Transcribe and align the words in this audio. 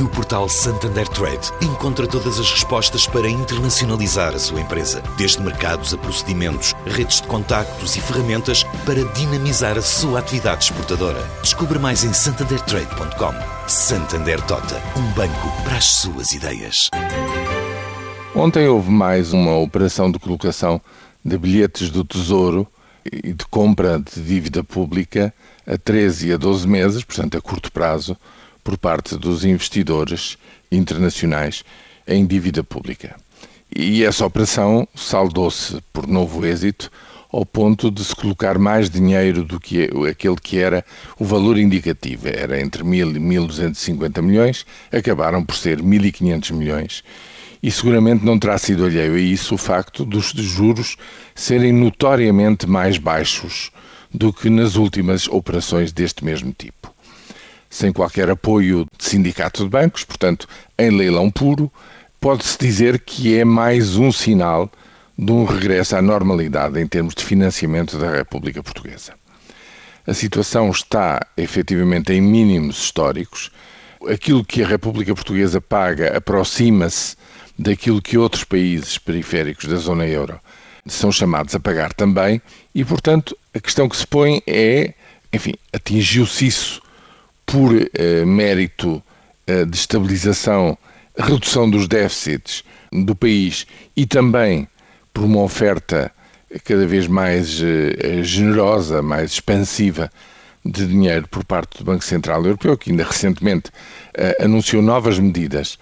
No 0.00 0.08
portal 0.08 0.48
Santander 0.48 1.06
Trade, 1.06 1.52
encontra 1.62 2.04
todas 2.04 2.40
as 2.40 2.50
respostas 2.50 3.06
para 3.06 3.28
internacionalizar 3.28 4.34
a 4.34 4.38
sua 4.40 4.60
empresa, 4.60 5.00
desde 5.16 5.40
mercados 5.40 5.94
a 5.94 5.98
procedimentos, 5.98 6.74
redes 6.84 7.20
de 7.20 7.28
contactos 7.28 7.94
e 7.94 8.00
ferramentas 8.00 8.64
para 8.84 9.04
dinamizar 9.12 9.78
a 9.78 9.82
sua 9.82 10.18
atividade 10.18 10.64
exportadora. 10.64 11.22
Descubra 11.42 11.78
mais 11.78 12.02
em 12.02 12.12
santandertrade.com. 12.12 13.68
Santander 13.68 14.40
Tota, 14.42 14.82
um 14.96 15.12
banco 15.12 15.62
para 15.62 15.76
as 15.76 15.84
suas 15.84 16.32
ideias. 16.32 16.90
Ontem 18.34 18.66
houve 18.66 18.90
mais 18.90 19.32
uma 19.32 19.56
operação 19.58 20.10
de 20.10 20.18
colocação 20.18 20.80
de 21.24 21.38
bilhetes 21.38 21.88
do 21.90 22.02
Tesouro 22.04 22.66
e 23.04 23.32
de 23.32 23.46
compra 23.46 24.00
de 24.00 24.20
dívida 24.20 24.64
pública 24.64 25.32
a 25.64 25.78
13 25.78 26.30
e 26.30 26.32
a 26.32 26.36
12 26.36 26.66
meses, 26.66 27.04
portanto 27.04 27.38
a 27.38 27.40
curto 27.40 27.70
prazo, 27.70 28.16
por 28.64 28.78
parte 28.78 29.16
dos 29.16 29.44
investidores 29.44 30.38
internacionais 30.72 31.62
em 32.08 32.26
dívida 32.26 32.64
pública. 32.64 33.14
E 33.76 34.02
essa 34.02 34.24
operação 34.24 34.88
saldou-se 34.94 35.80
por 35.92 36.06
novo 36.06 36.46
êxito 36.46 36.90
ao 37.30 37.44
ponto 37.44 37.90
de 37.90 38.04
se 38.04 38.14
colocar 38.14 38.58
mais 38.58 38.88
dinheiro 38.88 39.42
do 39.42 39.58
que 39.58 39.90
aquele 40.08 40.36
que 40.36 40.58
era 40.58 40.84
o 41.18 41.24
valor 41.24 41.58
indicativo. 41.58 42.28
Era 42.28 42.60
entre 42.60 42.84
1.000 42.84 43.16
e 43.16 43.18
1.250 43.18 44.22
milhões, 44.22 44.64
acabaram 44.92 45.44
por 45.44 45.56
ser 45.56 45.82
1.500 45.82 46.52
milhões. 46.52 47.04
E 47.60 47.70
seguramente 47.70 48.24
não 48.24 48.38
terá 48.38 48.56
sido 48.56 48.84
alheio 48.84 49.14
a 49.14 49.18
isso 49.18 49.56
o 49.56 49.58
facto 49.58 50.04
dos 50.04 50.26
juros 50.26 50.96
serem 51.34 51.72
notoriamente 51.72 52.66
mais 52.66 52.98
baixos 52.98 53.72
do 54.12 54.32
que 54.32 54.48
nas 54.48 54.76
últimas 54.76 55.26
operações 55.26 55.90
deste 55.90 56.24
mesmo 56.24 56.54
tipo 56.56 56.93
sem 57.74 57.92
qualquer 57.92 58.30
apoio 58.30 58.86
de 58.96 59.04
sindicato 59.04 59.64
de 59.64 59.68
bancos, 59.68 60.04
portanto, 60.04 60.46
em 60.78 60.90
leilão 60.90 61.28
puro, 61.28 61.68
pode-se 62.20 62.56
dizer 62.56 63.00
que 63.00 63.36
é 63.36 63.44
mais 63.44 63.96
um 63.96 64.12
sinal 64.12 64.70
de 65.18 65.32
um 65.32 65.44
regresso 65.44 65.96
à 65.96 66.00
normalidade 66.00 66.80
em 66.80 66.86
termos 66.86 67.16
de 67.16 67.24
financiamento 67.24 67.98
da 67.98 68.12
República 68.12 68.62
Portuguesa. 68.62 69.14
A 70.06 70.14
situação 70.14 70.70
está 70.70 71.26
efetivamente 71.36 72.12
em 72.12 72.20
mínimos 72.20 72.76
históricos. 72.76 73.50
Aquilo 74.08 74.44
que 74.44 74.62
a 74.62 74.68
República 74.68 75.12
Portuguesa 75.12 75.60
paga 75.60 76.16
aproxima-se 76.16 77.16
daquilo 77.58 78.00
que 78.00 78.16
outros 78.16 78.44
países 78.44 78.98
periféricos 78.98 79.64
da 79.64 79.76
zona 79.76 80.06
euro 80.06 80.38
são 80.86 81.10
chamados 81.10 81.56
a 81.56 81.60
pagar 81.60 81.92
também, 81.92 82.40
e 82.72 82.84
portanto 82.84 83.36
a 83.52 83.58
questão 83.58 83.88
que 83.88 83.96
se 83.96 84.06
põe 84.06 84.40
é, 84.46 84.94
enfim, 85.32 85.54
atingiu-se 85.72 86.46
isso 86.46 86.83
por 87.46 87.72
eh, 87.74 88.24
mérito 88.24 89.02
eh, 89.46 89.64
de 89.64 89.76
estabilização, 89.76 90.76
redução 91.16 91.68
dos 91.68 91.86
déficits 91.86 92.64
do 92.92 93.14
país 93.14 93.66
e 93.96 94.06
também 94.06 94.68
por 95.12 95.24
uma 95.24 95.42
oferta 95.42 96.12
cada 96.64 96.86
vez 96.86 97.06
mais 97.06 97.60
eh, 97.62 98.22
generosa, 98.22 99.02
mais 99.02 99.32
expansiva 99.32 100.10
de 100.64 100.86
dinheiro 100.86 101.28
por 101.28 101.44
parte 101.44 101.78
do 101.78 101.84
Banco 101.84 102.04
Central 102.04 102.44
Europeu, 102.44 102.76
que 102.76 102.90
ainda 102.90 103.04
recentemente 103.04 103.70
anunciou 104.40 104.80
novas 104.80 105.18
medidas 105.18 105.78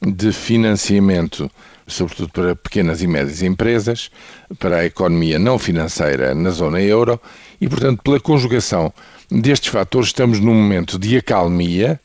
de 0.00 0.32
financiamento, 0.32 1.50
sobretudo 1.86 2.28
para 2.30 2.56
pequenas 2.56 3.02
e 3.02 3.06
médias 3.06 3.42
empresas, 3.42 4.10
para 4.58 4.78
a 4.78 4.84
economia 4.84 5.38
não 5.38 5.58
financeira 5.58 6.34
na 6.34 6.50
zona 6.50 6.80
euro 6.80 7.20
e, 7.60 7.68
portanto, 7.68 8.02
pela 8.02 8.20
conjugação 8.20 8.92
destes 9.30 9.70
fatores, 9.70 10.08
estamos 10.08 10.40
num 10.40 10.54
momento 10.54 10.98
de 10.98 11.16
acalmia 11.16 12.00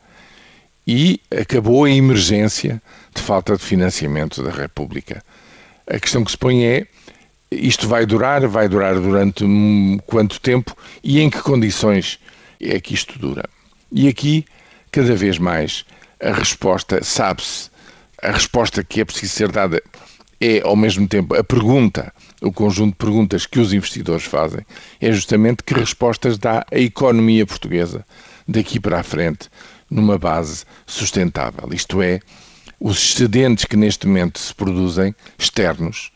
e 0.87 1.19
acabou 1.39 1.85
a 1.85 1.91
emergência 1.91 2.81
de 3.13 3.21
falta 3.21 3.55
de 3.55 3.63
financiamento 3.63 4.41
da 4.41 4.51
República. 4.51 5.23
A 5.87 5.99
questão 5.99 6.23
que 6.23 6.31
se 6.31 6.37
põe 6.37 6.65
é: 6.65 6.87
isto 7.51 7.87
vai 7.87 8.05
durar? 8.05 8.47
Vai 8.47 8.67
durar 8.67 8.95
durante 8.95 9.45
quanto 10.05 10.39
tempo 10.39 10.75
e 11.03 11.19
em 11.19 11.29
que 11.29 11.41
condições 11.41 12.19
é 12.59 12.79
que 12.79 12.93
isto 12.93 13.19
dura? 13.19 13.47
E 13.91 14.07
aqui, 14.07 14.45
cada 14.91 15.15
vez 15.15 15.37
mais, 15.37 15.85
a 16.21 16.31
resposta, 16.31 17.03
sabe-se, 17.03 17.69
a 18.21 18.31
resposta 18.31 18.83
que 18.83 19.01
é 19.01 19.05
preciso 19.05 19.33
ser 19.33 19.51
dada 19.51 19.81
é, 20.39 20.61
ao 20.61 20.75
mesmo 20.75 21.07
tempo, 21.07 21.35
a 21.35 21.43
pergunta 21.43 22.11
o 22.41 22.51
conjunto 22.51 22.93
de 22.93 22.97
perguntas 22.97 23.45
que 23.45 23.59
os 23.59 23.71
investidores 23.71 24.25
fazem 24.25 24.65
é 24.99 25.11
justamente 25.11 25.63
que 25.63 25.73
respostas 25.73 26.39
dá 26.39 26.65
a 26.71 26.79
economia 26.79 27.45
portuguesa 27.45 28.03
daqui 28.47 28.79
para 28.79 28.99
a 28.99 29.03
frente 29.03 29.49
numa 29.89 30.17
base 30.17 30.65
sustentável. 30.87 31.69
Isto 31.71 32.01
é, 32.01 32.19
os 32.79 32.97
excedentes 32.97 33.65
que 33.65 33.77
neste 33.77 34.07
momento 34.07 34.39
se 34.39 34.55
produzem, 34.55 35.13
externos, 35.37 36.11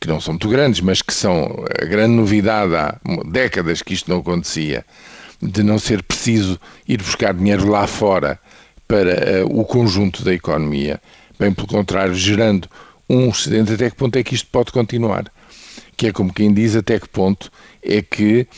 que 0.00 0.08
não 0.08 0.20
são 0.20 0.32
muito 0.34 0.48
grandes, 0.48 0.80
mas 0.80 1.00
que 1.00 1.14
são 1.14 1.64
a 1.80 1.84
grande 1.84 2.14
novidade 2.14 2.74
há 2.74 2.98
décadas 3.26 3.82
que 3.82 3.94
isto 3.94 4.10
não 4.10 4.18
acontecia, 4.18 4.84
de 5.40 5.62
não 5.62 5.78
ser 5.78 6.02
preciso 6.02 6.58
ir 6.88 6.98
buscar 6.98 7.32
dinheiro 7.32 7.68
lá 7.68 7.86
fora 7.86 8.40
para 8.90 9.44
uh, 9.44 9.60
o 9.60 9.64
conjunto 9.64 10.24
da 10.24 10.34
economia, 10.34 11.00
bem 11.38 11.52
pelo 11.52 11.68
contrário, 11.68 12.12
gerando 12.12 12.68
um 13.08 13.28
excedente, 13.28 13.72
até 13.72 13.88
que 13.88 13.94
ponto 13.94 14.16
é 14.16 14.24
que 14.24 14.34
isto 14.34 14.48
pode 14.50 14.72
continuar? 14.72 15.26
Que 15.96 16.08
é 16.08 16.12
como 16.12 16.34
quem 16.34 16.52
diz 16.52 16.74
até 16.74 16.98
que 16.98 17.08
ponto 17.08 17.52
é 17.84 18.02
que 18.02 18.48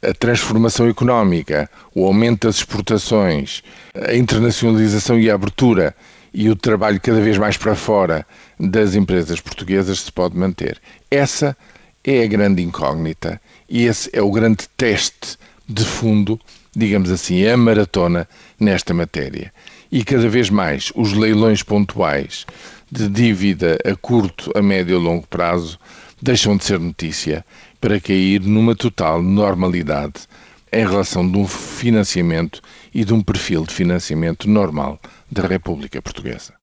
a 0.00 0.14
transformação 0.14 0.88
económica, 0.88 1.68
o 1.92 2.06
aumento 2.06 2.46
das 2.46 2.58
exportações, 2.58 3.64
a 3.92 4.14
internacionalização 4.14 5.18
e 5.18 5.28
a 5.28 5.34
abertura 5.34 5.92
e 6.32 6.48
o 6.48 6.54
trabalho 6.54 7.00
cada 7.00 7.20
vez 7.20 7.36
mais 7.36 7.56
para 7.56 7.74
fora 7.74 8.24
das 8.60 8.94
empresas 8.94 9.40
portuguesas 9.40 10.02
se 10.02 10.12
pode 10.12 10.38
manter. 10.38 10.80
Essa 11.10 11.56
é 12.04 12.22
a 12.22 12.28
grande 12.28 12.62
incógnita 12.62 13.40
e 13.68 13.86
esse 13.86 14.08
é 14.12 14.22
o 14.22 14.30
grande 14.30 14.68
teste 14.76 15.36
de 15.68 15.84
fundo, 15.84 16.38
digamos 16.74 17.10
assim, 17.10 17.44
a 17.44 17.56
maratona 17.56 18.28
nesta 18.58 18.94
matéria. 18.94 19.52
E 19.92 20.04
cada 20.04 20.28
vez 20.28 20.48
mais 20.50 20.92
os 20.94 21.12
leilões 21.14 21.64
pontuais 21.64 22.46
de 22.92 23.08
dívida 23.08 23.76
a 23.84 23.96
curto, 23.96 24.52
a 24.54 24.62
médio 24.62 24.96
e 24.96 25.02
longo 25.02 25.26
prazo 25.26 25.80
deixam 26.22 26.56
de 26.56 26.64
ser 26.64 26.78
notícia 26.78 27.44
para 27.80 27.98
cair 27.98 28.40
numa 28.40 28.76
total 28.76 29.20
normalidade 29.20 30.28
em 30.72 30.86
relação 30.86 31.28
de 31.28 31.36
um 31.36 31.46
financiamento 31.46 32.62
e 32.94 33.04
de 33.04 33.12
um 33.12 33.20
perfil 33.20 33.66
de 33.66 33.74
financiamento 33.74 34.48
normal 34.48 35.00
da 35.28 35.44
República 35.44 36.00
Portuguesa. 36.00 36.54